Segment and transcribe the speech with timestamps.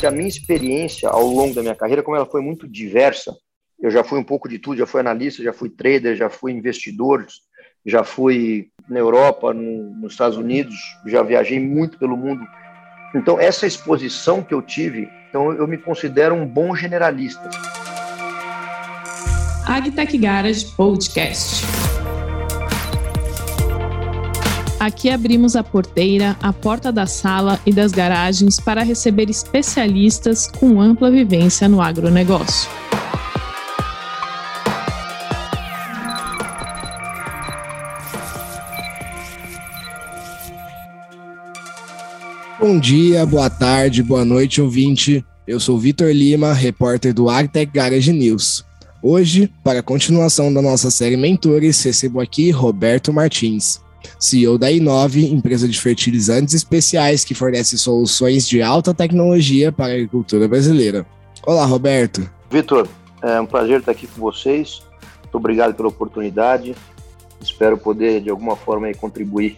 [0.00, 3.36] que a minha experiência ao longo da minha carreira, como ela foi muito diversa,
[3.78, 6.52] eu já fui um pouco de tudo, já fui analista, já fui trader, já fui
[6.52, 7.26] investidor,
[7.84, 10.74] já fui na Europa, no, nos Estados Unidos,
[11.06, 12.42] já viajei muito pelo mundo.
[13.14, 17.50] Então, essa exposição que eu tive, então eu me considero um bom generalista.
[19.66, 21.69] Agtech Garage Podcast.
[24.80, 30.80] Aqui abrimos a porteira, a porta da sala e das garagens para receber especialistas com
[30.80, 32.70] ampla vivência no agronegócio.
[42.58, 45.22] Bom dia, boa tarde, boa noite, ouvinte.
[45.46, 48.64] Eu sou Vitor Lima, repórter do Agtech Garage News.
[49.02, 53.78] Hoje, para a continuação da nossa série Mentores, recebo aqui Roberto Martins.
[54.18, 59.96] CEO da Inove, empresa de fertilizantes especiais que fornece soluções de alta tecnologia para a
[59.96, 61.06] agricultura brasileira.
[61.46, 62.28] Olá, Roberto.
[62.50, 62.88] Vitor,
[63.22, 64.82] é um prazer estar aqui com vocês.
[65.22, 66.74] Muito obrigado pela oportunidade.
[67.40, 69.56] Espero poder, de alguma forma, contribuir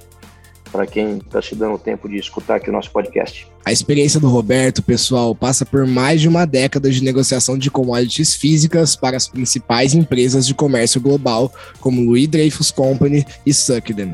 [0.70, 3.46] para quem está se dando o tempo de escutar aqui o nosso podcast.
[3.64, 8.34] A experiência do Roberto, pessoal, passa por mais de uma década de negociação de commodities
[8.34, 14.12] físicas para as principais empresas de comércio global, como Louis Dreyfus Company e Suckden.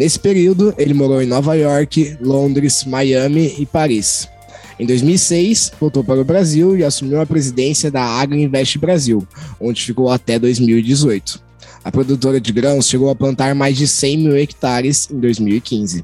[0.00, 4.26] Nesse período, ele morou em Nova York, Londres, Miami e Paris.
[4.78, 9.28] Em 2006, voltou para o Brasil e assumiu a presidência da Agroinvest Brasil,
[9.60, 11.38] onde ficou até 2018.
[11.84, 16.02] A produtora de grãos chegou a plantar mais de 100 mil hectares em 2015.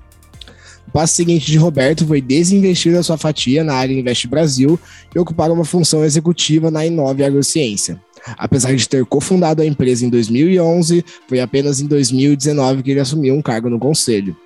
[0.88, 4.78] O passo seguinte de Roberto foi desinvestir a sua fatia na Agroinvest Brasil
[5.14, 7.98] e ocupar uma função executiva na Inove Agrociência.
[8.36, 13.34] Apesar de ter cofundado a empresa em 2011, foi apenas em 2019 que ele assumiu
[13.34, 14.36] um cargo no conselho.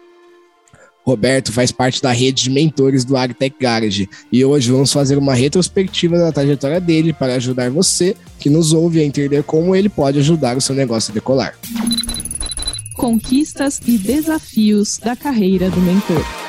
[1.05, 5.35] Roberto faz parte da rede de mentores do AgTech Garage e hoje vamos fazer uma
[5.35, 10.19] retrospectiva da trajetória dele para ajudar você que nos ouve a entender como ele pode
[10.19, 11.59] ajudar o seu negócio a decolar.
[12.95, 16.40] Conquistas e desafios da carreira do mentor.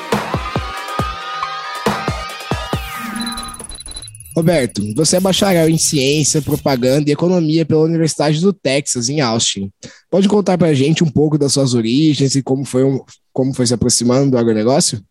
[4.34, 9.70] Roberto, você é bacharel em Ciência, Propaganda e Economia pela Universidade do Texas, em Austin.
[10.10, 13.54] Pode contar para a gente um pouco das suas origens e como foi, um, como
[13.54, 15.02] foi se aproximando do agronegócio?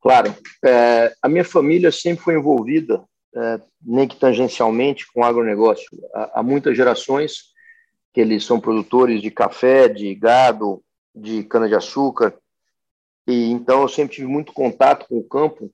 [0.00, 0.34] Claro.
[0.64, 3.02] É, a minha família sempre foi envolvida,
[3.36, 5.88] é, nem que tangencialmente, com agronegócio.
[6.14, 7.52] Há, há muitas gerações
[8.12, 10.82] que eles são produtores de café, de gado,
[11.14, 12.34] de cana-de-açúcar,
[13.26, 15.70] e então eu sempre tive muito contato com o campo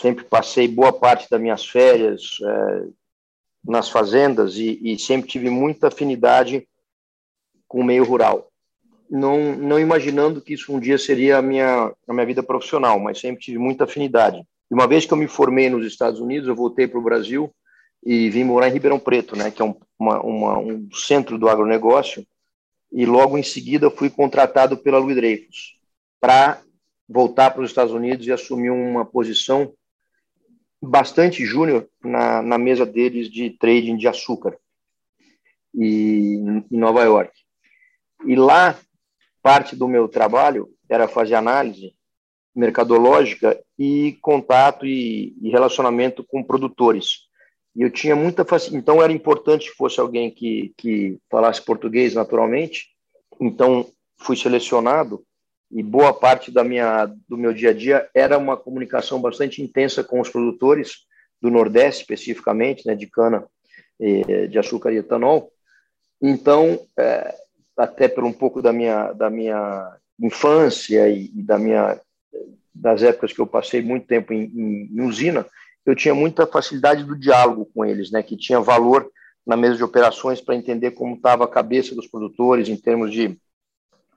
[0.00, 2.84] sempre passei boa parte das minhas férias é,
[3.64, 6.66] nas fazendas e, e, sempre tive muita afinidade
[7.66, 8.48] com o meio rural.
[9.10, 13.18] Não, não imaginando que isso um dia seria a minha, a minha vida profissional, mas
[13.18, 14.38] sempre tive muita afinidade.
[14.70, 17.52] E uma vez que eu me formei nos Estados Unidos, eu voltei para o Brasil
[18.04, 21.48] e vim morar em Ribeirão Preto, né, que é um, uma, uma, um centro do
[21.48, 22.24] agronegócio,
[22.92, 25.76] e logo em seguida fui contratado pela Louis Dreyfus
[26.20, 26.60] para
[27.08, 29.72] voltar para os Estados Unidos e assumir uma posição
[30.80, 34.56] bastante júnior na, na mesa deles de trading de açúcar
[35.74, 36.36] e,
[36.70, 37.32] em Nova York.
[38.24, 38.78] E lá,
[39.42, 41.94] parte do meu trabalho era fazer análise
[42.54, 47.28] mercadológica e contato e, e relacionamento com produtores.
[47.76, 52.14] E eu tinha muita facilidade, então era importante que fosse alguém que, que falasse português
[52.14, 52.88] naturalmente.
[53.40, 53.86] Então
[54.18, 55.24] fui selecionado
[55.70, 60.02] e boa parte da minha do meu dia a dia era uma comunicação bastante intensa
[60.02, 61.06] com os produtores
[61.40, 63.44] do Nordeste especificamente, né, de cana,
[64.50, 65.52] de açúcar e etanol.
[66.20, 67.34] Então, é,
[67.76, 72.00] até por um pouco da minha da minha infância e, e, da minha
[72.74, 75.46] das épocas que eu passei muito tempo em, em, em usina,
[75.84, 79.10] eu tinha muita facilidade do diálogo com eles, né, que tinha valor
[79.46, 83.38] na mesa de operações para entender como estava a cabeça dos produtores em termos de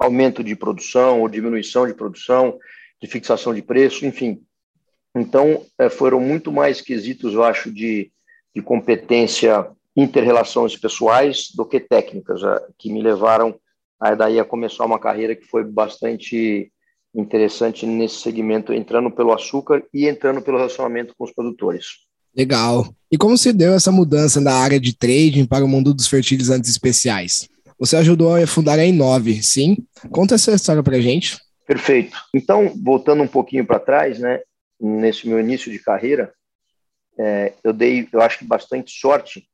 [0.01, 2.57] aumento de produção ou diminuição de produção,
[3.01, 4.41] de fixação de preço, enfim.
[5.15, 8.11] Então, é, foram muito mais quesitos, eu acho, de,
[8.55, 13.55] de competência inter-relações pessoais do que técnicas, é, que me levaram
[13.99, 16.71] a, daí a começar uma carreira que foi bastante
[17.13, 21.85] interessante nesse segmento, entrando pelo açúcar e entrando pelo relacionamento com os produtores.
[22.35, 22.87] Legal.
[23.11, 26.69] E como se deu essa mudança da área de trading para o mundo dos fertilizantes
[26.69, 27.49] especiais?
[27.81, 29.75] Você ajudou a fundar a Inove, sim?
[30.11, 31.39] Conta essa história para gente.
[31.65, 32.15] Perfeito.
[32.31, 34.41] Então, voltando um pouquinho para trás, né,
[34.79, 36.31] nesse meu início de carreira,
[37.17, 39.49] é, eu dei, eu acho que bastante sorte.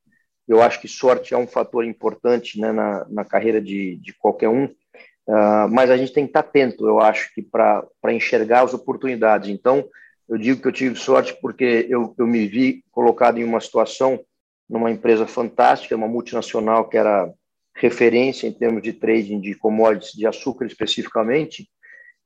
[0.46, 4.50] Eu acho que sorte é um fator importante né, na, na carreira de, de qualquer
[4.50, 8.74] um, uh, mas a gente tem que estar atento, eu acho que para enxergar as
[8.74, 9.48] oportunidades.
[9.48, 9.88] Então,
[10.28, 14.20] Eu digo que eu tive sorte porque eu, eu me vi colocado em uma situação
[14.68, 17.32] numa empresa fantástica, uma multinacional que era
[17.78, 21.68] referência em termos de trading de commodities de açúcar especificamente,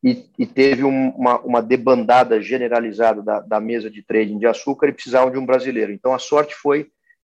[0.05, 4.89] e, e teve um, uma, uma debandada generalizada da, da mesa de trading de açúcar
[4.89, 5.93] e precisavam de um brasileiro.
[5.93, 6.89] Então a sorte foi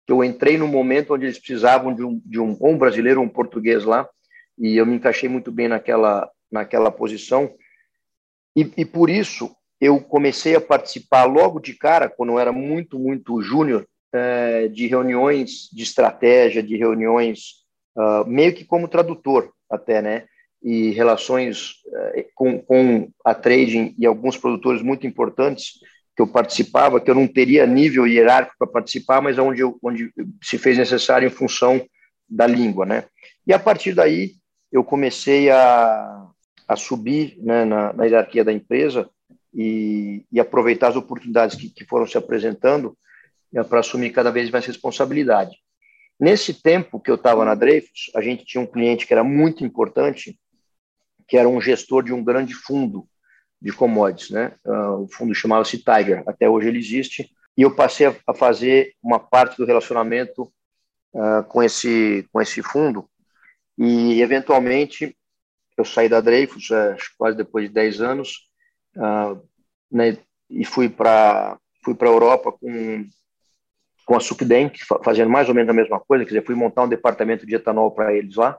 [0.06, 3.30] que eu entrei no momento onde eles precisavam de um, de um, um brasileiro, um
[3.30, 4.10] português lá,
[4.58, 7.54] e eu me encaixei muito bem naquela, naquela posição.
[8.56, 13.00] E, e por isso eu comecei a participar logo de cara, quando eu era muito,
[13.00, 17.67] muito júnior, é, de reuniões de estratégia, de reuniões
[17.98, 20.26] uh, meio que como tradutor até, né?
[20.64, 25.80] E relações uh, com, com a trading e alguns produtores muito importantes
[26.16, 30.12] que eu participava, que eu não teria nível hierárquico para participar, mas onde, eu, onde
[30.42, 31.86] se fez necessário em função
[32.30, 33.06] da língua, né?
[33.46, 34.32] E a partir daí
[34.72, 36.28] eu comecei a,
[36.68, 39.10] a subir né, na, na hierarquia da empresa
[39.54, 42.98] e, e aproveitar as oportunidades que, que foram se apresentando
[43.52, 45.56] né, para assumir cada vez mais responsabilidade.
[46.19, 49.64] Nesse tempo que eu estava na Dreyfus, a gente tinha um cliente que era muito
[49.64, 50.40] importante,
[51.28, 53.08] que era um gestor de um grande fundo
[53.62, 54.56] de commodities, né?
[54.66, 59.19] Uh, o fundo chamava-se Tiger, até hoje ele existe, e eu passei a, fazer uma
[59.19, 60.52] parte do relacionamento
[61.14, 63.10] uh, com esse com esse fundo,
[63.78, 65.16] e eventualmente
[65.75, 68.48] eu saí da Dreyfus, uh, quase depois de 10 anos,
[69.92, 70.18] né,
[70.50, 73.06] e fui para fui para a Europa com
[74.07, 74.71] com a Sucden,
[75.04, 77.92] fazendo mais ou menos a mesma coisa, quer dizer, fui montar um departamento de etanol
[77.92, 78.57] para eles lá,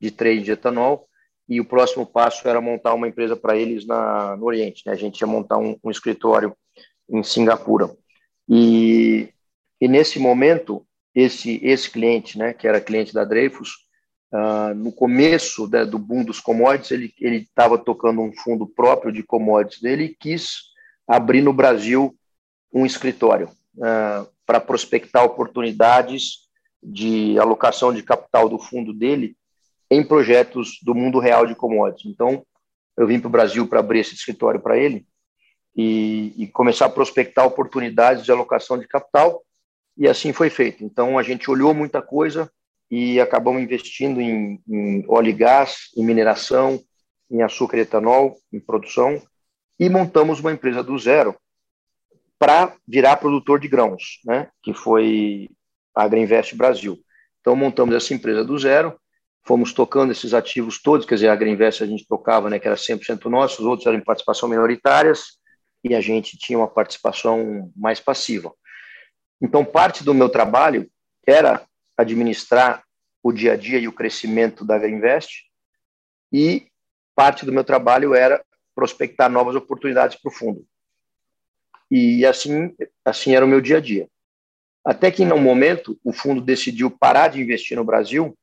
[0.00, 1.06] de trade de etanol,
[1.46, 4.92] e o próximo passo era montar uma empresa para eles na, no Oriente, né?
[4.92, 6.56] A gente ia montar um, um escritório
[7.10, 7.94] em Singapura.
[8.48, 9.28] E,
[9.78, 10.84] e nesse momento,
[11.14, 13.72] esse, esse cliente, né, que era cliente da Dreyfus,
[14.32, 19.22] uh, no começo né, do boom dos commodities, ele estava tocando um fundo próprio de
[19.22, 20.62] commodities dele e quis
[21.06, 22.16] abrir no Brasil
[22.72, 23.50] um escritório.
[23.76, 26.46] Uh, para prospectar oportunidades
[26.82, 29.36] de alocação de capital do fundo dele
[29.90, 32.10] em projetos do mundo real de commodities.
[32.10, 32.44] Então,
[32.96, 35.06] eu vim para o Brasil para abrir esse escritório para ele
[35.76, 39.42] e, e, começar a prospectar oportunidades de alocação de capital,
[39.96, 40.82] e assim foi feito.
[40.82, 42.50] Então, a gente olhou muita coisa
[42.90, 46.80] e acabamos investindo em, em óleo e gás, em mineração,
[47.30, 49.20] em açúcar e etanol, em produção,
[49.78, 51.36] e montamos uma empresa do zero
[52.38, 54.48] para virar produtor de grãos, né?
[54.62, 55.48] que foi
[55.94, 56.98] a Agriinvest Brasil.
[57.40, 58.98] Então, montamos essa empresa do zero,
[59.46, 62.76] fomos tocando esses ativos todos, quer dizer, a Agriinvest a gente tocava, né, que era
[62.76, 65.38] 100% nosso, os outros eram em participação minoritárias,
[65.84, 68.52] e a gente tinha uma participação mais passiva.
[69.40, 70.90] Então, parte do meu trabalho
[71.24, 71.62] era
[71.96, 72.82] administrar
[73.22, 75.44] o dia a dia e o crescimento da Agriinvest,
[76.32, 76.66] e
[77.14, 78.44] parte do meu trabalho era
[78.74, 80.66] prospectar novas oportunidades para o fundo.
[81.90, 82.74] E assim,
[83.04, 84.08] assim era o meu dia a dia.
[84.84, 88.36] Até que, em um momento, o fundo decidiu parar de investir no Brasil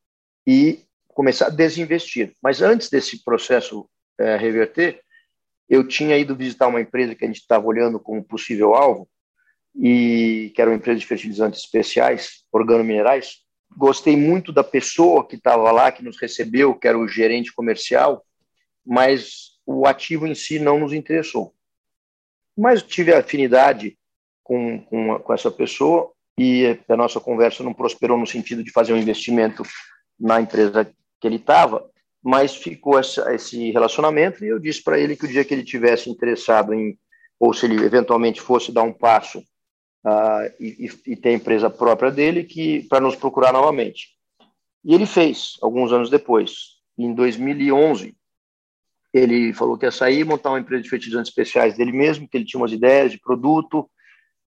[0.45, 2.35] e começar a desinvestir.
[2.41, 3.87] Mas antes desse processo
[4.19, 5.01] é, reverter,
[5.69, 9.07] eu tinha ido visitar uma empresa que a gente estava olhando como possível alvo,
[9.75, 13.37] e que era uma empresa de fertilizantes especiais, organominerais.
[13.75, 18.23] Gostei muito da pessoa que estava lá, que nos recebeu, que era o gerente comercial,
[18.85, 21.55] mas o ativo em si não nos interessou
[22.57, 23.97] mas tive afinidade
[24.43, 28.93] com, com, com essa pessoa e a nossa conversa não prosperou no sentido de fazer
[28.93, 29.63] um investimento
[30.19, 30.85] na empresa
[31.19, 31.85] que ele estava,
[32.23, 35.63] mas ficou essa, esse relacionamento e eu disse para ele que o dia que ele
[35.63, 36.97] tivesse interessado em,
[37.39, 42.11] ou se ele eventualmente fosse dar um passo uh, e, e, ter a empresa própria
[42.11, 44.09] dele, que para nos procurar novamente.
[44.83, 48.15] E ele fez, alguns anos depois, em 2011,
[49.13, 52.45] ele falou que ia sair, montar uma empresa de fertilizantes especiais dele mesmo, que ele
[52.45, 53.89] tinha umas ideias de produto,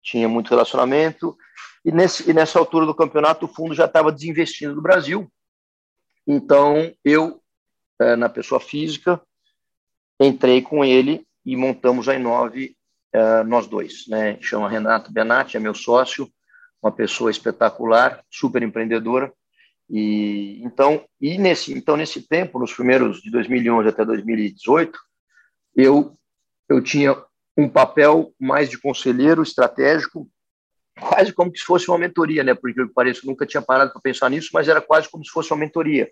[0.02, 1.36] tinha muito relacionamento.
[1.84, 5.30] E, nesse, e nessa altura do campeonato, o fundo já estava desinvestindo do Brasil.
[6.26, 7.40] Então, eu,
[8.00, 9.20] é, na pessoa física,
[10.18, 12.76] entrei com ele e montamos a Inove,
[13.12, 14.08] é, nós dois.
[14.08, 14.36] Né?
[14.40, 16.28] Chama Renato Benatti, é meu sócio,
[16.82, 19.32] uma pessoa espetacular, super empreendedora.
[19.88, 24.98] E então, e nesse, então nesse tempo, nos primeiros de 2011 até 2018,
[25.76, 26.16] eu
[26.68, 27.16] eu tinha
[27.56, 30.28] um papel mais de conselheiro estratégico,
[30.98, 32.54] quase como se fosse uma mentoria, né?
[32.54, 35.52] Porque eu pareço nunca tinha parado para pensar nisso, mas era quase como se fosse
[35.52, 36.10] uma mentoria,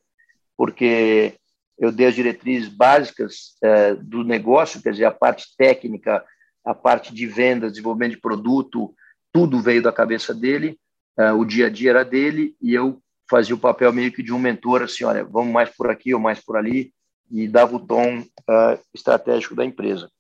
[0.56, 1.34] porque
[1.78, 6.24] eu dei as diretrizes básicas é, do negócio, quer dizer, a parte técnica,
[6.64, 8.94] a parte de venda, desenvolvimento de produto,
[9.32, 10.78] tudo veio da cabeça dele,
[11.18, 14.32] é, o dia a dia era dele e eu fazia o papel meio que de
[14.32, 16.92] um mentor, assim, olha, vamos mais por aqui ou mais por ali,
[17.30, 20.10] e dava o tom uh, estratégico da empresa.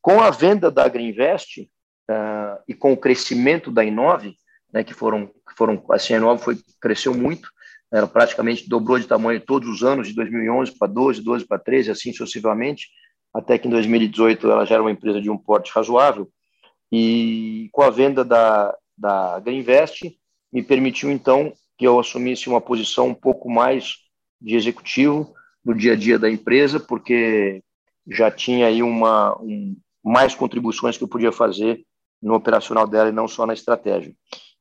[0.00, 4.36] com a venda da Greenvest uh, e com o crescimento da Inove,
[4.72, 7.50] né, que foram, foram assim, a Inove foi, cresceu muito,
[7.92, 11.90] ela praticamente dobrou de tamanho todos os anos, de 2011 para 12, 12 para 13,
[11.90, 12.88] assim sucessivamente,
[13.34, 16.30] até que em 2018 ela já era uma empresa de um porte razoável,
[16.90, 20.16] e com a venda da, da Greenvest,
[20.52, 23.96] me permitiu então que eu assumisse uma posição um pouco mais
[24.40, 27.62] de executivo no dia a dia da empresa, porque
[28.08, 31.84] já tinha aí uma um, mais contribuições que eu podia fazer
[32.22, 34.14] no operacional dela e não só na estratégia.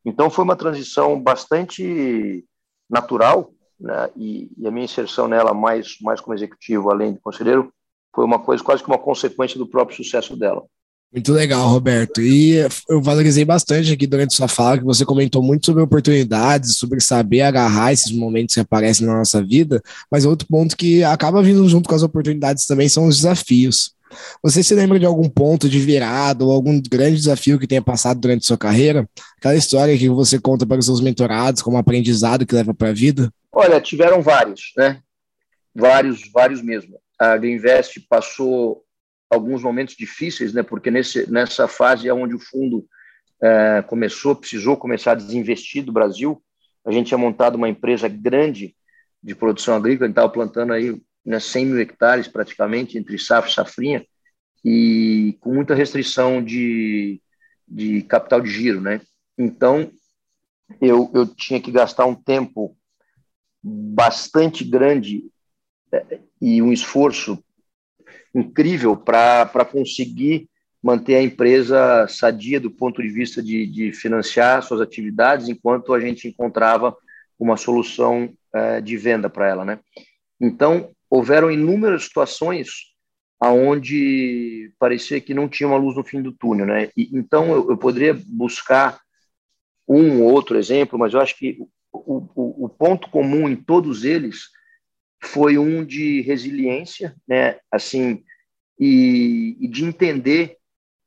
[0.04, 2.44] Então foi uma transição bastante
[2.90, 4.10] natural, né?
[4.16, 7.72] e, e, a minha inserção nela mais mais como executivo, além de conselheiro,
[8.14, 10.64] foi uma coisa quase que uma consequência do próprio sucesso dela.
[11.12, 12.22] Muito legal, Roberto.
[12.22, 12.56] E
[12.90, 17.42] eu valorizei bastante aqui durante sua fala que você comentou muito sobre oportunidades, sobre saber
[17.42, 19.82] agarrar esses momentos que aparecem na nossa vida,
[20.12, 23.96] mas outro ponto que acaba vindo junto com as oportunidades também são os desafios.
[24.44, 28.20] Você se lembra de algum ponto de virada ou algum grande desafio que tenha passado
[28.20, 29.08] durante sua carreira?
[29.38, 32.94] Aquela história que você conta para os seus mentorados como aprendizado que leva para a
[32.94, 33.32] vida?
[33.52, 35.00] Olha, tiveram vários, né?
[35.74, 36.98] Vários, vários mesmo.
[37.20, 38.85] A Greenvest passou
[39.30, 40.64] alguns momentos difíceis, né?
[40.64, 42.86] Porque nesse, nessa fase é onde o fundo
[43.42, 46.42] é, começou, precisou começar a desinvestir do Brasil.
[46.86, 48.76] A gente tinha montado uma empresa grande
[49.22, 53.50] de produção agrícola, a gente estava plantando aí né, 100 mil hectares praticamente entre safra
[53.50, 54.06] e safrinha
[54.64, 57.22] e com muita restrição de,
[57.68, 59.02] de capital de giro, né?
[59.38, 59.92] Então
[60.82, 62.78] eu, eu tinha que gastar um tempo
[63.64, 65.26] bastante grande
[65.92, 67.44] é, e um esforço
[68.36, 70.50] incrível para conseguir
[70.84, 76.00] manter a empresa sadia do ponto de vista de, de financiar suas atividades, enquanto a
[76.00, 76.96] gente encontrava
[77.40, 79.80] uma solução é, de venda para ela, né?
[80.40, 82.94] Então, houveram inúmeras situações
[83.40, 86.90] aonde parecia que não tinha uma luz no fim do túnel, né?
[86.96, 89.00] E, então, eu, eu, poderia buscar
[89.88, 91.58] um ou outro exemplo, mas eu acho que
[91.92, 94.50] o, o, o ponto comum em todos eles
[95.26, 97.58] foi um de resiliência, né?
[97.72, 98.24] Assim,
[98.80, 100.58] e, e de entender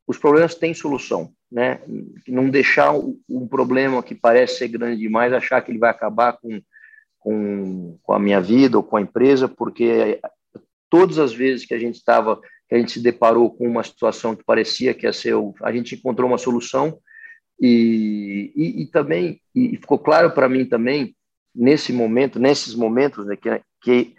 [0.07, 1.81] os problemas têm solução, né?
[2.27, 6.61] Não deixar um problema que parece ser grande demais, achar que ele vai acabar com,
[7.19, 10.19] com, com a minha vida ou com a empresa, porque
[10.89, 14.35] todas as vezes que a gente estava, que a gente se deparou com uma situação
[14.35, 16.99] que parecia que ia ser, a gente encontrou uma solução
[17.61, 21.15] e, e, e também e ficou claro para mim também
[21.53, 24.15] nesse momento, nesses momentos, né, que, que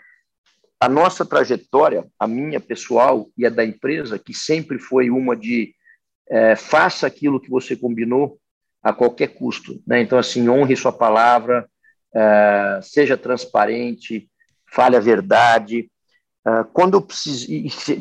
[0.81, 5.75] a nossa trajetória, a minha pessoal e a da empresa, que sempre foi uma de
[6.29, 8.39] é, faça aquilo que você combinou
[8.83, 9.83] a qualquer custo.
[9.87, 10.01] Né?
[10.01, 11.69] Então, assim, honre sua palavra,
[12.15, 14.31] é, seja transparente,
[14.73, 15.91] fale a verdade.
[16.47, 17.47] É, quando eu preciso,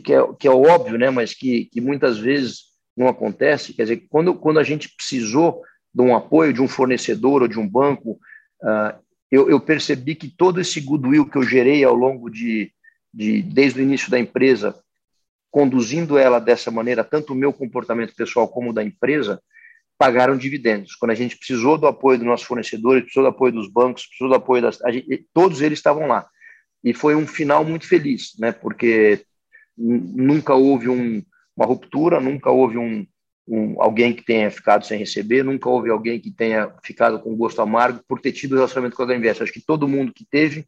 [0.02, 1.10] que é, que é óbvio, né?
[1.10, 5.62] mas que, que muitas vezes não acontece, quer dizer, quando, quando a gente precisou
[5.94, 8.20] de um apoio de um fornecedor ou de um banco,
[8.62, 12.72] uh, eu, eu, percebi que todo esse goodwill que eu gerei ao longo de,
[13.14, 14.76] de, desde o início da empresa,
[15.52, 19.42] conduzindo ela dessa maneira, tanto o meu comportamento pessoal como o da empresa,
[19.98, 20.96] pagaram dividendos.
[20.96, 24.30] Quando a gente precisou do apoio dos nossos fornecedores, precisou do apoio dos bancos, precisou
[24.30, 24.80] do apoio das.
[24.90, 26.28] Gente, todos eles estavam lá.
[26.84, 28.52] E foi um final muito feliz, né?
[28.52, 29.26] porque
[29.78, 31.22] nunca houve um,
[31.56, 33.06] uma ruptura, nunca houve um,
[33.50, 37.62] um, alguém que tenha ficado sem receber, nunca houve alguém que tenha ficado com gosto
[37.62, 39.42] amargo por ter tido relacionamento com a Granvest.
[39.42, 40.68] Acho que todo mundo que teve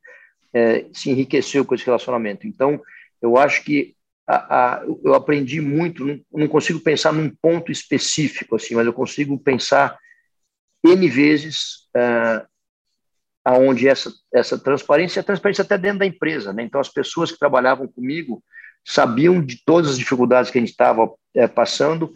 [0.51, 2.47] é, se enriqueceu com esse relacionamento.
[2.47, 2.81] Então,
[3.21, 3.95] eu acho que
[4.27, 8.93] a, a, eu aprendi muito, não, não, consigo pensar num ponto específico, assim, mas eu
[8.93, 9.97] consigo pensar
[10.83, 12.45] N vezes é,
[13.45, 16.51] aonde essa, essa transparência, a transparência até dentro da empresa.
[16.51, 16.63] Né?
[16.63, 18.43] Então, as pessoas que trabalhavam comigo
[18.83, 22.11] sabiam de todas as dificuldades que a gente estava é, passando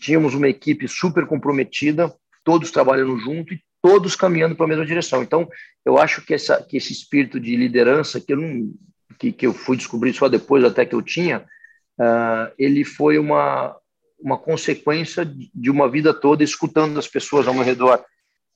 [0.00, 2.12] tínhamos uma equipe super comprometida,
[2.44, 5.22] todos trabalhando junto e todos caminhando para a mesma direção.
[5.22, 5.48] Então,
[5.84, 8.72] eu acho que, essa, que esse espírito de liderança, que eu, não,
[9.18, 11.46] que, que eu fui descobrir só depois até que eu tinha,
[11.98, 13.76] uh, ele foi uma,
[14.18, 18.04] uma consequência de uma vida toda escutando as pessoas ao meu redor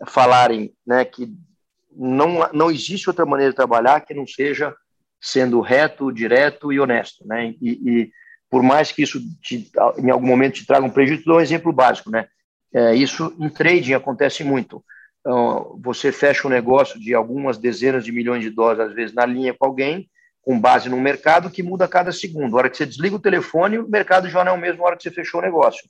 [0.06, 1.32] falarem né, que
[1.96, 4.74] não, não existe outra maneira de trabalhar que não seja
[5.20, 7.26] sendo reto, direto e honesto.
[7.26, 7.54] Né?
[7.60, 8.12] E, e
[8.54, 9.68] por mais que isso te,
[9.98, 12.28] em algum momento te traga um prejuízo, dou um exemplo básico, né?
[12.72, 14.80] É, isso em trading acontece muito.
[15.18, 19.26] Então, você fecha um negócio de algumas dezenas de milhões de dólares, às vezes, na
[19.26, 20.08] linha com alguém,
[20.40, 22.54] com base no mercado que muda a cada segundo.
[22.54, 24.84] A hora que você desliga o telefone, o mercado já não é o mesmo na
[24.84, 25.82] hora que você fechou o negócio.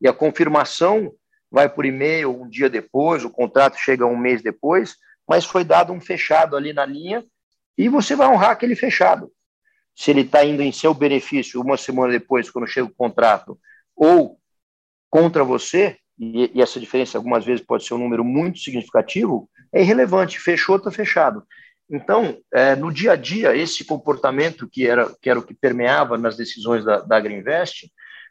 [0.00, 1.12] E a confirmação
[1.48, 5.92] vai por e-mail um dia depois, o contrato chega um mês depois, mas foi dado
[5.92, 7.24] um fechado ali na linha
[7.76, 9.30] e você vai honrar aquele fechado.
[9.98, 13.58] Se ele está indo em seu benefício uma semana depois, quando chega o contrato,
[13.96, 14.38] ou
[15.10, 19.82] contra você, e, e essa diferença algumas vezes pode ser um número muito significativo, é
[19.82, 20.38] irrelevante.
[20.38, 21.42] Fechou, está fechado.
[21.90, 26.16] Então, é, no dia a dia, esse comportamento que era, que era o que permeava
[26.16, 27.90] nas decisões da, da Agriinvest,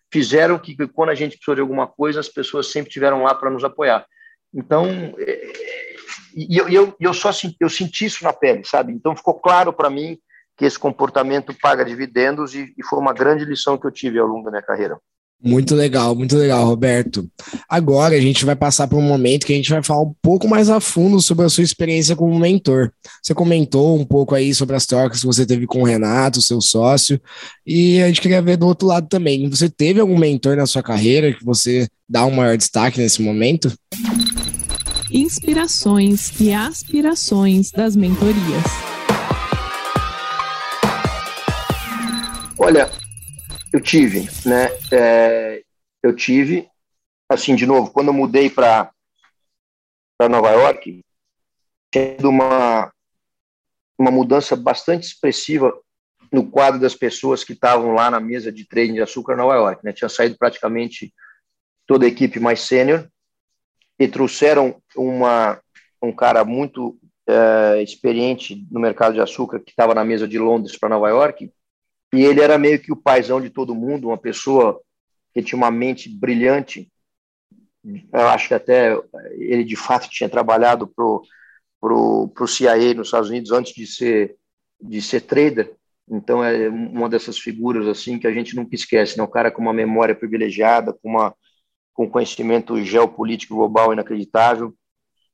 [0.10, 3.50] fizeram que, quando a gente precisou de alguma coisa, as pessoas sempre tiveram lá para
[3.50, 4.06] nos apoiar.
[4.54, 4.88] Então,
[5.20, 5.96] é,
[6.34, 8.94] e eu, eu, eu só senti, eu senti isso na pele, sabe?
[8.94, 10.18] Então, ficou claro para mim
[10.58, 14.28] que esse comportamento paga dividendos e, e foi uma grande lição que eu tive ao
[14.28, 14.98] longo da minha carreira.
[15.44, 17.30] Muito legal, muito legal, Roberto.
[17.70, 20.48] Agora a gente vai passar por um momento que a gente vai falar um pouco
[20.48, 22.92] mais a fundo sobre a sua experiência como mentor.
[23.22, 26.60] Você comentou um pouco aí sobre as trocas que você teve com o Renato, seu
[26.60, 27.22] sócio,
[27.66, 29.48] e a gente queria ver do outro lado também.
[29.48, 33.72] Você teve algum mentor na sua carreira que você dá um maior destaque nesse momento?
[35.12, 38.97] Inspirações e aspirações das mentorias.
[42.68, 42.92] Olha,
[43.72, 44.68] eu tive, né?
[44.92, 45.64] É,
[46.04, 46.70] eu tive,
[47.30, 48.92] assim, de novo, quando eu mudei para
[50.30, 51.02] Nova York,
[51.90, 52.92] tendo uma,
[53.98, 55.72] uma mudança bastante expressiva
[56.30, 59.86] no quadro das pessoas que estavam lá na mesa de trading de açúcar Nova York.
[59.86, 59.94] Né?
[59.94, 61.14] Tinha saído praticamente
[61.86, 63.10] toda a equipe mais sênior
[63.98, 65.58] e trouxeram uma,
[66.02, 70.78] um cara muito é, experiente no mercado de açúcar que estava na mesa de Londres
[70.78, 71.50] para Nova York
[72.14, 74.82] e ele era meio que o paizão de todo mundo, uma pessoa
[75.34, 76.92] que tinha uma mente brilhante.
[77.84, 78.98] Eu acho que até
[79.34, 81.22] ele, de fato, tinha trabalhado para o
[81.80, 84.36] pro, pro CIA nos Estados Unidos antes de ser,
[84.82, 85.74] de ser trader.
[86.10, 89.18] Então, é uma dessas figuras assim que a gente nunca esquece.
[89.18, 89.24] Né?
[89.24, 91.36] Um cara com uma memória privilegiada, com, uma,
[91.94, 94.74] com conhecimento geopolítico global inacreditável,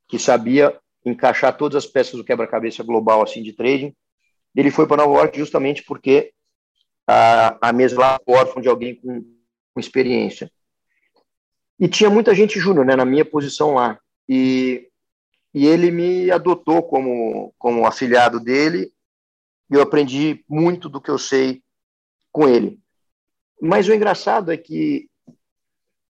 [0.08, 3.94] que sabia encaixar todas as peças do quebra-cabeça global assim de trading.
[4.56, 6.34] Ele foi para Nova York justamente porque
[7.08, 9.22] a, a mesa lá órfão de alguém com,
[9.74, 10.52] com experiência.
[11.80, 14.00] E tinha muita gente júnior, né, na minha posição lá.
[14.28, 14.90] E,
[15.54, 18.92] e ele me adotou como, como afiliado dele,
[19.70, 21.62] e eu aprendi muito do que eu sei
[22.32, 22.80] com ele.
[23.62, 25.10] Mas o engraçado é que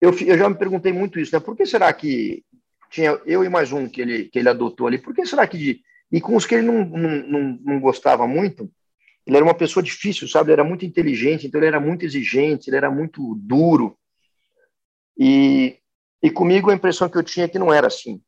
[0.01, 1.41] eu, eu já me perguntei muito isso, né?
[1.41, 2.45] Por que será que
[2.91, 4.99] tinha eu e mais um que ele, que ele adotou ali?
[4.99, 5.81] Por que será que.
[6.11, 8.71] E com os que ele não, não, não, não gostava muito,
[9.27, 10.53] ele era uma pessoa difícil, sabe?
[10.53, 13.99] Ele era muito inteligente, então ele era muito exigente, ele era muito duro.
[15.19, 15.79] E,
[16.23, 18.23] e comigo a impressão que eu tinha é que não era assim.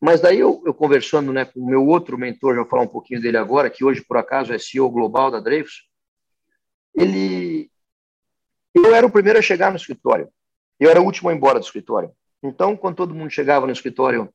[0.00, 2.88] Mas daí eu, eu conversando né, com o meu outro mentor, já vou falar um
[2.88, 5.88] pouquinho dele agora, que hoje por acaso é CEO global da Dreyfus,
[6.94, 7.70] ele
[8.74, 10.28] eu era o primeiro a chegar no escritório.
[10.80, 12.10] Eu era o último a ir embora do escritório.
[12.42, 14.32] Então, quando todo mundo chegava no escritório,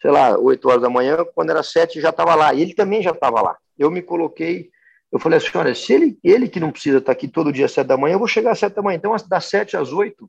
[0.00, 2.54] sei lá, 8 horas da manhã, quando era 7 já estava lá.
[2.54, 3.56] E ele também já estava lá.
[3.78, 4.70] Eu me coloquei
[5.12, 7.72] eu falei assim, olha, se ele, ele que não precisa estar aqui todo dia às
[7.72, 8.96] sete da manhã, eu vou chegar às sete da manhã.
[8.96, 10.28] Então, das sete às oito,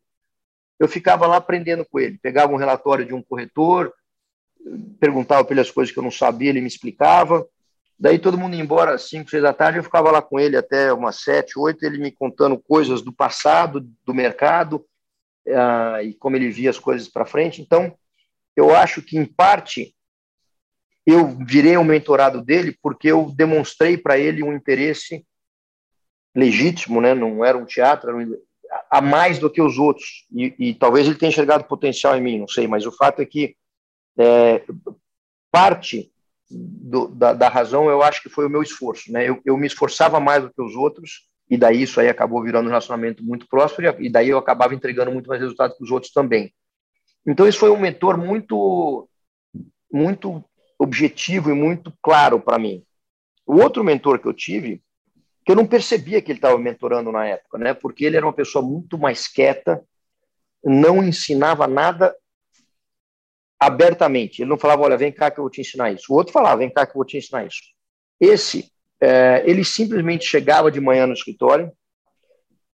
[0.79, 2.19] eu ficava lá aprendendo com ele.
[2.21, 3.91] Pegava um relatório de um corretor,
[4.99, 7.47] perguntava para ele as coisas que eu não sabia, ele me explicava.
[7.99, 10.55] Daí todo mundo ia embora às cinco, seis da tarde, eu ficava lá com ele
[10.55, 14.85] até umas sete, oito, ele me contando coisas do passado, do mercado,
[15.47, 17.59] uh, e como ele via as coisas para frente.
[17.59, 17.97] Então,
[18.55, 19.95] eu acho que, em parte,
[21.07, 25.25] eu virei um mentorado dele porque eu demonstrei para ele um interesse
[26.35, 27.13] legítimo, né?
[27.13, 28.37] não era um teatro, era um,
[28.91, 30.27] a mais do que os outros.
[30.35, 33.25] E, e, talvez ele tenha enxergado potencial em mim, não sei, mas o fato é
[33.25, 33.55] que
[34.19, 34.65] é,
[35.49, 36.11] parte
[36.51, 39.09] do, da, da, razão eu acho que foi o meu esforço.
[39.09, 39.29] Né?
[39.29, 42.65] Eu, eu, me esforçava mais do que os outros, e daí isso aí acabou virando
[42.65, 46.11] um relacionamento muito próximo, e daí eu acabava entregando muito mais resultado que os outros
[46.11, 46.53] também.
[47.25, 49.07] Então, isso foi um mentor muito
[49.89, 50.43] muito
[50.79, 52.83] objetivo e muito claro para mim.
[53.45, 54.81] O outro mentor que eu tive,
[55.45, 57.73] que eu não percebia que ele estava mentorando na época, né?
[57.73, 59.83] Porque ele era uma pessoa muito mais quieta,
[60.63, 62.15] não ensinava nada
[63.59, 64.41] abertamente.
[64.41, 66.11] Ele não falava, olha, vem cá que eu vou te ensinar isso.
[66.11, 67.61] O outro falava, vem cá que eu vou te ensinar isso.
[68.19, 71.71] Esse, é, ele simplesmente chegava de manhã no escritório,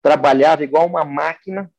[0.01, 1.71] trabalhava igual uma máquina,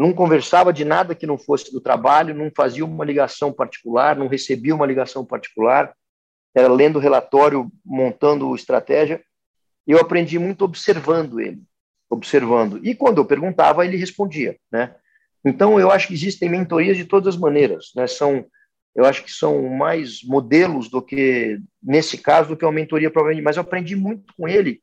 [0.00, 4.28] não conversava de nada que não fosse do trabalho, não fazia uma ligação particular, não
[4.28, 5.94] recebia uma ligação particular,
[6.54, 9.22] era lendo relatório, montando estratégia.
[9.86, 11.60] Eu aprendi muito observando ele,
[12.08, 12.80] observando.
[12.82, 14.94] E quando eu perguntava, ele respondia, né?
[15.44, 18.06] Então, eu acho que existem mentorias de todas as maneiras, né?
[18.06, 18.46] São,
[18.94, 23.44] eu acho que são mais modelos do que, nesse caso, do que uma mentoria provavelmente,
[23.44, 24.80] mas eu aprendi muito com ele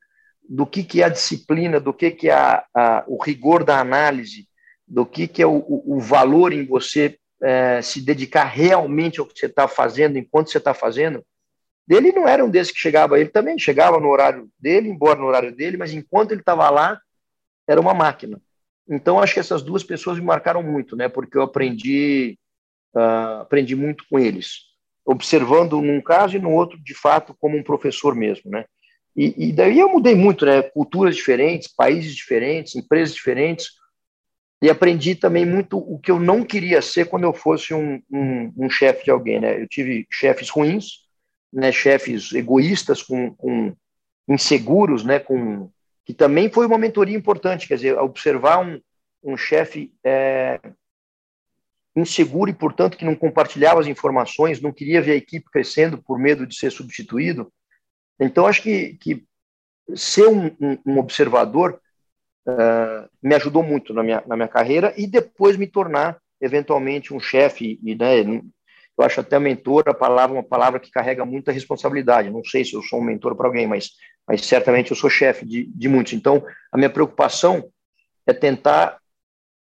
[0.47, 3.80] do que, que é a disciplina, do que, que é a, a, o rigor da
[3.80, 4.47] análise,
[4.88, 9.38] do que, que é o, o valor em você é, se dedicar realmente ao que
[9.38, 11.23] você está fazendo, enquanto você está fazendo.
[11.89, 15.26] Ele não era um desses que chegava, ele também chegava no horário dele, embora no
[15.26, 17.00] horário dele, mas enquanto ele estava lá,
[17.67, 18.41] era uma máquina.
[18.89, 21.08] Então, acho que essas duas pessoas me marcaram muito, né?
[21.10, 22.38] Porque eu aprendi,
[22.95, 24.62] uh, aprendi muito com eles,
[25.06, 28.65] observando num caso e no outro, de fato, como um professor mesmo, né?
[29.15, 30.62] E, e daí eu mudei muito, né?
[30.62, 33.71] Culturas diferentes, países diferentes, empresas diferentes,
[34.61, 38.53] e aprendi também muito o que eu não queria ser quando eu fosse um, um,
[38.57, 39.61] um chefe de alguém, né?
[39.61, 41.05] Eu tive chefes ruins,
[41.53, 43.75] né, chefes egoístas, com, com
[44.27, 45.69] inseguros, né, com
[46.05, 48.79] que também foi uma mentoria importante, quer dizer, observar um,
[49.21, 50.59] um chefe é,
[51.93, 56.17] inseguro e, portanto, que não compartilhava as informações, não queria ver a equipe crescendo por
[56.17, 57.51] medo de ser substituído.
[58.19, 59.25] Então, acho que, que
[59.95, 61.81] ser um, um, observador
[63.21, 67.79] me ajudou muito na minha, na minha carreira e depois me tornar, eventualmente, um chefe,
[67.83, 68.21] e né,
[68.97, 72.31] eu acho até mentor a palavra uma palavra que carrega muita responsabilidade.
[72.31, 73.91] Não sei se eu sou um mentor para alguém, mas,
[74.27, 76.13] mas certamente eu sou chefe de, de muitos.
[76.13, 77.69] Então, a minha preocupação
[78.25, 78.97] é tentar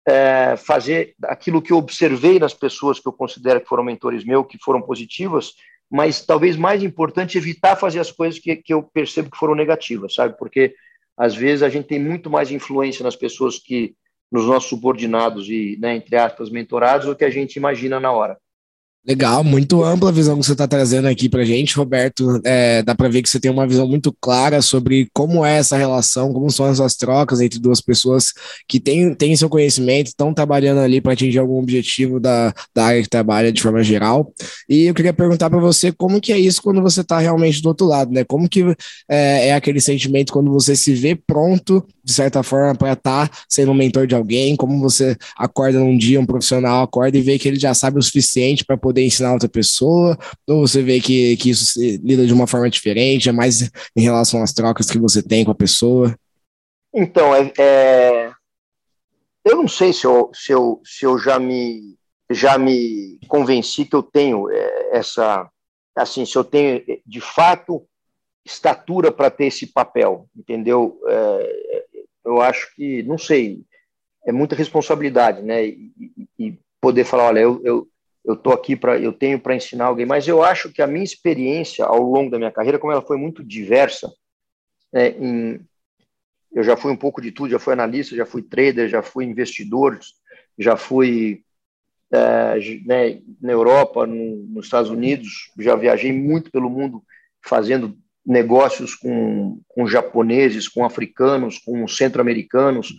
[0.08, 4.48] é, fazer aquilo que eu observei nas pessoas que eu considero que foram mentores meus,
[4.48, 5.54] que foram positivas,
[5.92, 10.14] mas talvez mais importante evitar fazer as coisas que, que eu percebo que foram negativas,
[10.14, 10.38] sabe?
[10.38, 10.76] Porque
[11.20, 13.94] às vezes a gente tem muito mais influência nas pessoas que
[14.32, 18.38] nos nossos subordinados e, né, entre aspas, mentorados, do que a gente imagina na hora.
[19.08, 22.40] Legal, muito ampla a visão que você está trazendo aqui para gente, Roberto.
[22.46, 25.78] É, dá para ver que você tem uma visão muito clara sobre como é essa
[25.78, 28.34] relação, como são essas trocas entre duas pessoas
[28.68, 33.02] que têm, têm seu conhecimento, estão trabalhando ali para atingir algum objetivo da, da área
[33.02, 34.34] que trabalha de forma geral.
[34.68, 37.70] E eu queria perguntar para você como que é isso quando você está realmente do
[37.70, 38.26] outro lado, né?
[38.26, 38.64] Como que
[39.10, 43.38] é, é aquele sentimento quando você se vê pronto de certa forma, para estar tá
[43.48, 47.38] sendo um mentor de alguém, como você acorda num dia, um profissional acorda e vê
[47.38, 50.18] que ele já sabe o suficiente para poder ensinar outra pessoa,
[50.48, 54.42] ou você vê que, que isso lida de uma forma diferente, é mais em relação
[54.42, 56.16] às trocas que você tem com a pessoa?
[56.92, 58.32] Então, é, é...
[59.46, 61.96] eu não sei se eu, se eu, se eu já me
[62.32, 65.50] já me convenci que eu tenho é, essa
[65.96, 67.84] assim se eu tenho de fato
[68.46, 71.69] estatura para ter esse papel entendeu é,
[72.40, 73.62] eu acho que, não sei,
[74.26, 75.66] é muita responsabilidade, né?
[75.66, 75.92] E,
[76.38, 77.88] e poder falar, olha, eu, eu,
[78.26, 81.04] eu tô aqui para, eu tenho para ensinar alguém, mas eu acho que a minha
[81.04, 84.12] experiência ao longo da minha carreira, como ela foi muito diversa,
[84.92, 85.60] né, em,
[86.52, 89.26] eu já fui um pouco de tudo, já fui analista, já fui trader, já fui
[89.26, 90.00] investidor,
[90.58, 91.44] já fui
[92.12, 97.04] é, né, na Europa, no, nos Estados Unidos, já viajei muito pelo mundo
[97.42, 97.98] fazendo
[98.30, 102.94] negócios com, com japoneses, com africanos, com centro-americanos.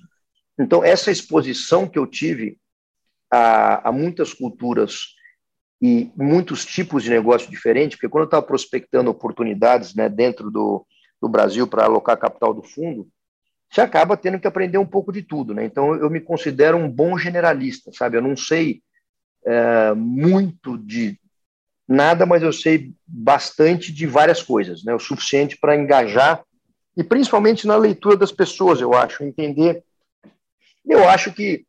[0.59, 2.59] Então, essa exposição que eu tive
[3.31, 5.15] a, a muitas culturas
[5.81, 10.85] e muitos tipos de negócio diferentes, porque quando eu estava prospectando oportunidades né, dentro do,
[11.23, 13.09] do Brasil para alocar capital do fundo,
[13.71, 15.55] você acaba tendo que aprender um pouco de tudo.
[15.55, 15.65] Né?
[15.65, 18.17] Então, eu me considero um bom generalista, sabe?
[18.17, 18.83] Eu não sei
[19.47, 21.20] é, muito de
[21.91, 24.95] nada, mas eu sei bastante de várias coisas, né?
[24.95, 26.45] O suficiente para engajar
[26.97, 29.83] e principalmente na leitura das pessoas, eu acho, entender.
[30.87, 31.67] Eu acho que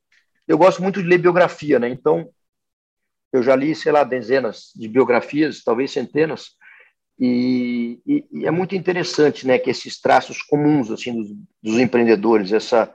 [0.48, 1.90] eu gosto muito de ler biografia, né?
[1.90, 2.30] Então,
[3.34, 6.52] eu já li, sei lá, dezenas de biografias, talvez centenas,
[7.20, 11.30] e, e, e é muito interessante, né, que esses traços comuns assim dos,
[11.62, 12.94] dos empreendedores, essa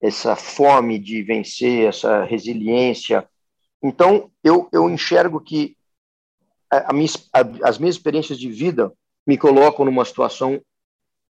[0.00, 3.26] essa fome de vencer, essa resiliência.
[3.82, 5.76] Então, eu, eu enxergo que
[6.78, 8.92] a, minha, a, as minhas experiências de vida
[9.26, 10.60] me colocam numa situação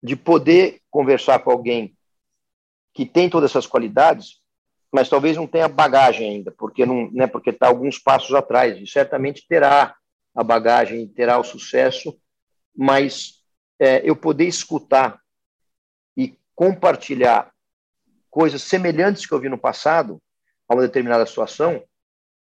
[0.02, 1.96] de poder conversar com alguém
[2.94, 4.40] que tem todas essas qualidades,
[4.92, 8.78] mas talvez não tenha bagagem ainda, porque não, né, porque está alguns passos atrás.
[8.80, 9.94] E certamente terá
[10.34, 12.18] a bagagem, terá o sucesso,
[12.74, 13.44] mas
[13.78, 15.20] é, eu poder escutar
[16.16, 17.52] e compartilhar
[18.30, 20.20] coisas semelhantes que eu vi no passado
[20.68, 21.82] a uma determinada situação,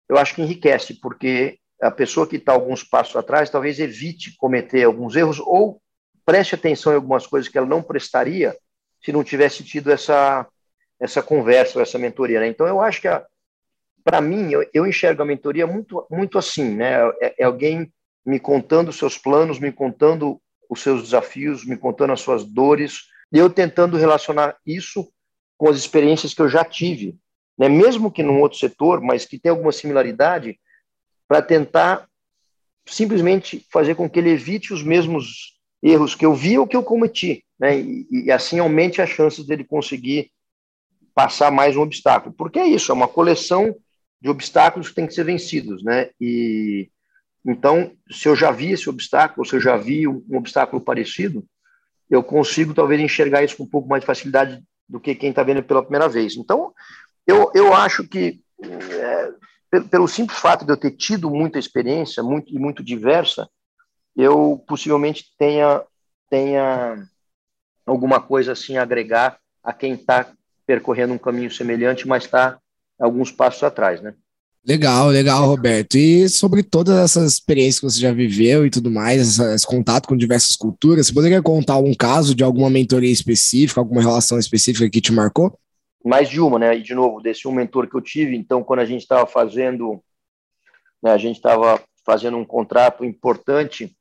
[0.07, 4.83] eu acho que enriquece, porque a pessoa que está alguns passos atrás talvez evite cometer
[4.83, 5.81] alguns erros ou
[6.25, 8.55] preste atenção em algumas coisas que ela não prestaria
[9.03, 10.47] se não tivesse tido essa
[11.03, 12.39] essa conversa, essa mentoria.
[12.39, 12.47] Né?
[12.47, 13.07] Então, eu acho que,
[14.03, 17.05] para mim, eu, eu, enxergo a mentoria muito, muito assim, né?
[17.21, 17.91] É, é alguém
[18.25, 23.01] me contando seus planos, me contando os seus desafios, me contando as suas dores,
[23.33, 25.11] e eu tentando relacionar isso
[25.57, 27.17] com as experiências que eu já tive,
[27.57, 27.67] né?
[27.67, 30.57] mesmo que num outro setor, mas que tem alguma similaridade,
[31.27, 32.07] para tentar
[32.85, 36.83] simplesmente fazer com que ele evite os mesmos erros que eu vi ou que eu
[36.83, 37.79] cometi, né?
[37.79, 40.31] E, e, assim aumente as chances dele conseguir
[41.13, 42.33] passar mais um obstáculo.
[42.37, 43.75] Porque é isso, é uma coleção
[44.21, 46.09] de obstáculos que tem que ser vencidos, né?
[46.19, 46.89] E,
[47.45, 51.45] Então, se eu já vi esse obstáculo, se eu já vi um, um obstáculo parecido,
[52.09, 55.43] eu consigo talvez enxergar isso com um pouco mais de facilidade do que quem está
[55.43, 56.35] vendo pela primeira vez.
[56.37, 56.73] Então,
[57.25, 59.31] eu, eu acho que, é,
[59.81, 63.49] pelo, simples fato de eu ter tido muita experiência muito, e muito diversa,
[64.15, 65.81] eu possivelmente tenha,
[66.29, 67.03] tenha
[67.85, 70.31] alguma coisa assim a agregar a quem está
[70.65, 72.59] percorrendo um caminho semelhante, mas está
[72.99, 74.13] alguns passos atrás, né?
[74.65, 75.97] Legal, legal, Roberto.
[75.97, 80.15] E sobre todas essas experiências que você já viveu e tudo mais, esse contato com
[80.15, 85.01] diversas culturas, você poderia contar um caso de alguma mentoria específica, alguma relação específica que
[85.01, 85.57] te marcou?
[86.03, 86.75] Mais de uma, né?
[86.75, 90.03] E de novo, desse um mentor que eu tive, então, quando a gente estava fazendo,
[91.01, 93.95] né, a gente estava fazendo um contrato importante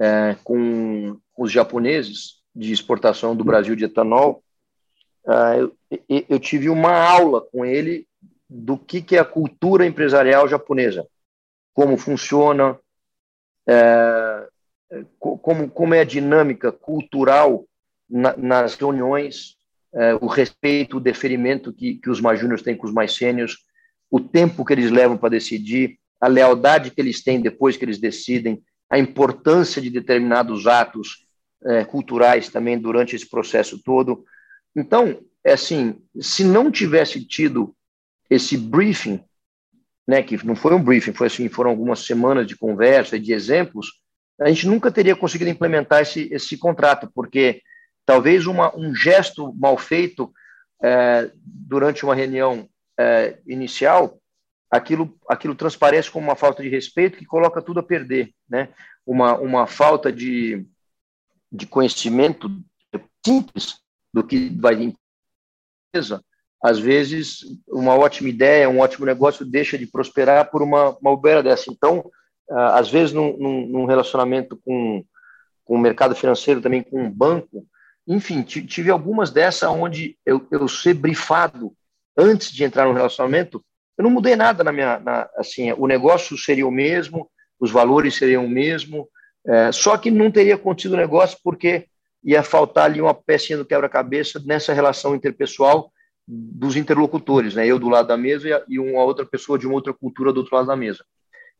[0.00, 4.42] é, com os japoneses de exportação do Brasil de etanol,
[5.26, 5.76] é, eu,
[6.28, 8.08] eu tive uma aula com ele
[8.48, 11.06] do que, que é a cultura empresarial japonesa,
[11.74, 12.78] como funciona,
[13.68, 14.48] é,
[15.18, 17.66] como, como é a dinâmica cultural
[18.08, 19.57] na, nas reuniões,
[20.20, 23.58] o respeito, o deferimento que, que os mais júniores têm com os mais sênios,
[24.10, 27.98] o tempo que eles levam para decidir, a lealdade que eles têm depois que eles
[27.98, 31.26] decidem, a importância de determinados atos
[31.64, 34.24] é, culturais também durante esse processo todo.
[34.74, 37.74] Então, é assim, se não tivesse tido
[38.30, 39.22] esse briefing,
[40.06, 43.32] né, que não foi um briefing, foi assim, foram algumas semanas de conversa e de
[43.32, 43.88] exemplos,
[44.40, 47.60] a gente nunca teria conseguido implementar esse, esse contrato, porque
[48.08, 50.32] talvez uma, um gesto mal feito
[50.82, 52.66] é, durante uma reunião
[52.98, 54.18] é, inicial,
[54.70, 58.70] aquilo, aquilo transparece como uma falta de respeito que coloca tudo a perder, né?
[59.04, 60.66] Uma, uma falta de,
[61.52, 62.50] de conhecimento
[63.22, 63.76] simples
[64.10, 64.94] do que vai
[65.92, 66.24] empresa
[66.64, 71.42] às vezes, uma ótima ideia, um ótimo negócio deixa de prosperar por uma, uma bobeira
[71.42, 71.70] dessa.
[71.70, 72.10] Então,
[72.50, 75.04] às vezes, num, num relacionamento com,
[75.62, 77.64] com o mercado financeiro, também com um banco,
[78.08, 81.74] enfim, tive algumas dessas onde eu, eu ser brifado
[82.16, 83.62] antes de entrar no relacionamento,
[83.98, 88.16] eu não mudei nada na minha, na, assim, o negócio seria o mesmo, os valores
[88.16, 89.08] seriam o mesmo,
[89.46, 91.86] é, só que não teria acontecido o negócio porque
[92.24, 95.92] ia faltar ali uma pecinha do quebra-cabeça nessa relação interpessoal
[96.26, 97.66] dos interlocutores, né?
[97.66, 100.56] Eu do lado da mesa e uma outra pessoa de uma outra cultura do outro
[100.56, 101.04] lado da mesa.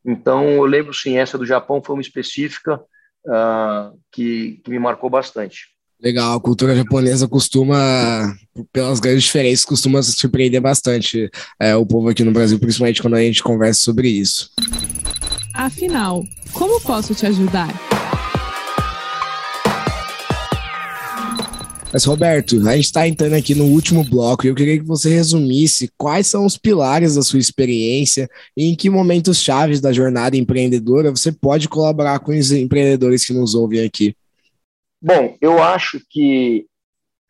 [0.05, 2.79] Então, eu lembro, sim, essa do Japão foi uma específica
[3.25, 5.78] uh, que, que me marcou bastante.
[6.01, 8.33] Legal, a cultura japonesa costuma,
[8.71, 13.21] pelas grandes diferenças, costuma surpreender bastante é, o povo aqui no Brasil, principalmente quando a
[13.21, 14.49] gente conversa sobre isso.
[15.53, 17.67] Afinal, como posso te ajudar?
[21.91, 25.09] Mas, Roberto, a gente está entrando aqui no último bloco e eu queria que você
[25.09, 30.37] resumisse quais são os pilares da sua experiência e em que momentos chaves da jornada
[30.37, 34.15] empreendedora você pode colaborar com os empreendedores que nos ouvem aqui.
[35.01, 36.67] Bom, eu acho que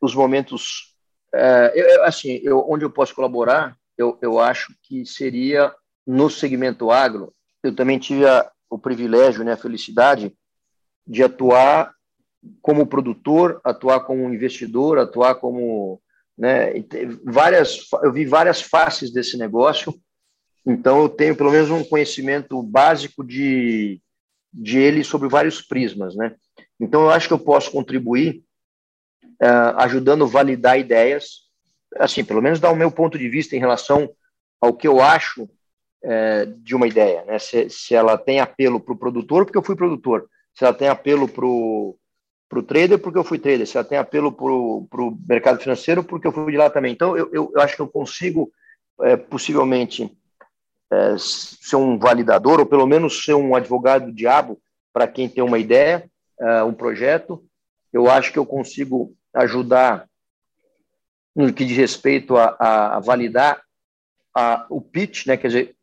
[0.01, 0.95] os momentos.
[1.33, 5.73] É, eu, assim, eu, onde eu posso colaborar, eu, eu acho que seria
[6.05, 7.33] no segmento agro.
[7.61, 10.33] Eu também tive a, o privilégio, né, a felicidade
[11.05, 11.93] de atuar
[12.61, 16.01] como produtor, atuar como investidor, atuar como,
[16.37, 16.73] né,
[17.23, 19.93] várias, eu vi várias faces desse negócio,
[20.65, 24.01] então eu tenho pelo menos um conhecimento básico de,
[24.53, 26.35] de ele sobre vários prismas, né?
[26.79, 28.43] Então eu acho que eu posso contribuir
[29.41, 31.49] uh, ajudando a validar ideias,
[31.97, 34.09] assim, pelo menos dar o meu ponto de vista em relação
[34.61, 37.39] ao que eu acho uh, de uma ideia, né?
[37.39, 40.87] Se, se ela tem apelo para o produtor, porque eu fui produtor, se ela tem
[40.87, 41.97] apelo para o
[42.65, 46.31] trader porque eu fui trader, se ela tem apelo para o mercado financeiro porque eu
[46.31, 46.93] fui de lá também.
[46.93, 48.51] Então, eu, eu, eu acho que eu consigo,
[49.01, 50.11] é, possivelmente,
[51.17, 54.59] ser um validador, ou pelo menos ser um advogado diabo
[54.91, 57.43] para quem tem uma ideia, é, um projeto.
[57.91, 60.07] Eu acho que eu consigo ajudar
[61.35, 63.61] no que diz respeito a, a, validar
[64.35, 65.37] a, o pitch, né?
[65.37, 65.75] quer dizer,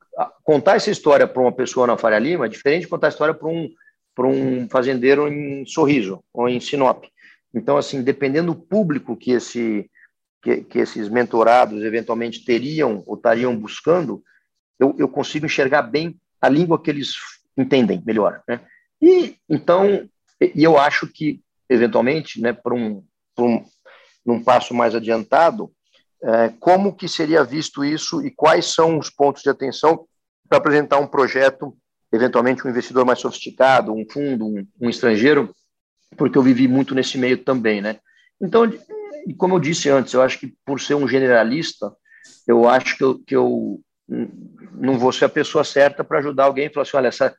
[0.43, 3.35] contar essa história para uma pessoa na Faria Lima é diferente de contar a história
[3.35, 3.69] para um
[4.19, 7.05] um fazendeiro em Sorriso ou em Sinop.
[7.55, 9.91] Então, assim, dependendo do público que, esse,
[10.43, 14.23] que, que esses mentorados eventualmente teriam ou estariam buscando,
[14.79, 17.15] eu, eu consigo enxergar bem a língua que eles
[17.57, 18.43] entendem melhor.
[18.49, 18.61] Né?
[19.01, 20.09] E então,
[20.41, 23.05] e eu acho que, eventualmente, né, para um,
[23.39, 23.65] um,
[24.25, 25.71] num passo mais adiantado,
[26.23, 30.07] é, como que seria visto isso e quais são os pontos de atenção
[30.49, 31.77] para apresentar um projeto
[32.13, 35.55] eventualmente um investidor mais sofisticado, um fundo, um, um estrangeiro,
[36.17, 37.99] porque eu vivi muito nesse meio também, né?
[38.41, 38.71] Então,
[39.37, 41.93] como eu disse antes, eu acho que por ser um generalista,
[42.47, 43.81] eu acho que eu, que eu
[44.73, 47.37] não vou ser a pessoa certa para ajudar alguém e falar assim, olha, essa,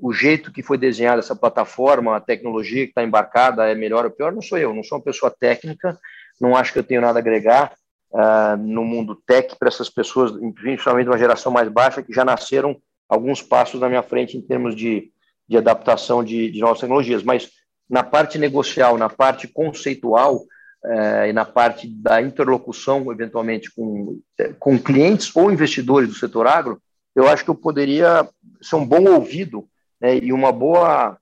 [0.00, 4.10] o jeito que foi desenhada essa plataforma, a tecnologia que está embarcada é melhor ou
[4.10, 5.98] pior, não sou eu, não sou uma pessoa técnica,
[6.40, 7.72] não acho que eu tenho nada a agregar
[8.12, 12.76] uh, no mundo tech para essas pessoas, principalmente uma geração mais baixa, que já nasceram
[13.08, 15.10] alguns passos na minha frente em termos de,
[15.48, 17.22] de adaptação de, de novas tecnologias.
[17.22, 17.50] Mas
[17.88, 24.18] na parte negocial, na parte conceitual uh, e na parte da interlocução, eventualmente, com,
[24.58, 26.80] com clientes ou investidores do setor agro,
[27.14, 28.26] eu acho que eu poderia
[28.62, 29.68] ser um bom ouvido
[30.00, 31.18] né, e uma boa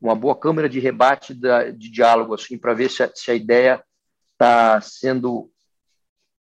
[0.00, 3.34] uma boa câmera de rebate da, de diálogo assim para ver se a, se a
[3.34, 3.82] ideia
[4.32, 5.50] está sendo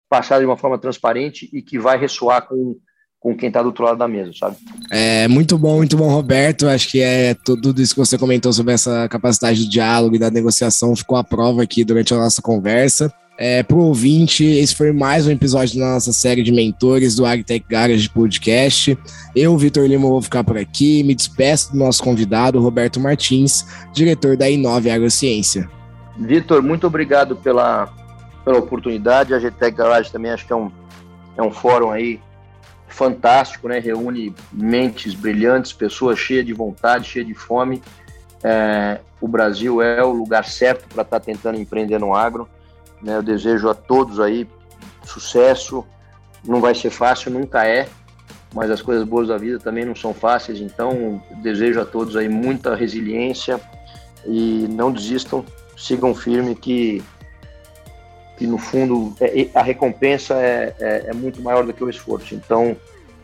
[0.08, 2.78] passada de uma forma transparente e que vai ressoar com
[3.24, 4.56] com quem está do outro lado da mesa, sabe?
[4.90, 6.68] É muito bom, muito bom, Roberto.
[6.68, 10.30] Acho que é tudo isso que você comentou sobre essa capacidade de diálogo e da
[10.30, 13.10] negociação ficou à prova aqui durante a nossa conversa.
[13.38, 17.64] É, pro ouvinte, esse foi mais um episódio da nossa série de mentores do AgTech
[17.66, 18.96] Garage Podcast.
[19.34, 21.02] Eu, Vitor Lima, vou ficar por aqui.
[21.02, 25.66] Me despeço do nosso convidado, Roberto Martins, diretor da Inove Agrociência.
[26.18, 27.88] Vitor, muito obrigado pela,
[28.44, 29.32] pela oportunidade.
[29.32, 30.70] A AgTech Garage também acho que é um,
[31.38, 32.20] é um fórum aí
[32.94, 33.80] fantástico, né?
[33.80, 37.82] Reúne mentes brilhantes, pessoas cheias de vontade, cheias de fome.
[38.42, 42.48] É, o Brasil é o lugar certo para estar tá tentando empreender no agro.
[43.02, 43.16] Né?
[43.16, 44.48] Eu desejo a todos aí
[45.04, 45.84] sucesso.
[46.44, 47.88] Não vai ser fácil, nunca é,
[48.54, 50.60] mas as coisas boas da vida também não são fáceis.
[50.60, 53.60] Então, desejo a todos aí muita resiliência
[54.24, 55.44] e não desistam,
[55.76, 57.02] sigam firme que
[58.36, 62.34] que no fundo é, a recompensa é, é, é, muito maior do que o esforço.
[62.34, 62.76] Então,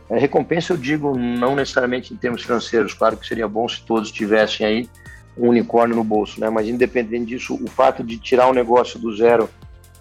[0.09, 4.11] a recompensa eu digo não necessariamente em termos financeiros, claro que seria bom se todos
[4.11, 4.91] tivessem aí
[5.37, 6.51] um unicórnio no bolso, né?
[6.51, 9.49] Mas independente disso, o fato de tirar um negócio do zero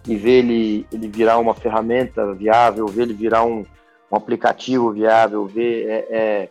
[0.07, 3.65] e ver ele, ele virar uma ferramenta viável, ver ele virar um,
[4.11, 6.49] um aplicativo viável, ver é, é,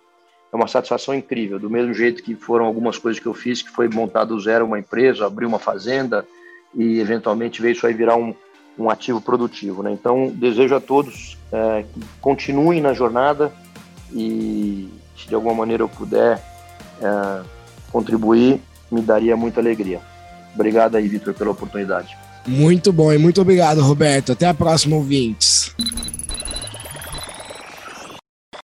[0.52, 1.58] é, uma satisfação incrível.
[1.58, 4.64] Do mesmo jeito que foram algumas coisas que eu fiz, que foi montar do zero
[4.64, 6.26] uma empresa, abrir uma fazenda
[6.74, 8.34] e eventualmente ver isso aí virar um,
[8.78, 9.82] um ativo produtivo.
[9.82, 9.92] Né?
[9.92, 13.52] Então, desejo a todos é, que continuem na jornada
[14.12, 16.42] e se de alguma maneira eu puder
[17.00, 17.42] é,
[17.90, 18.60] contribuir,
[18.90, 20.00] me daria muita alegria.
[20.54, 22.16] Obrigado aí, Vitor, pela oportunidade.
[22.46, 24.32] Muito bom e muito obrigado, Roberto.
[24.32, 25.74] Até a próxima, ouvintes.